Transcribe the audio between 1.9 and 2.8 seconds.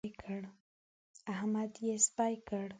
سپي کړ.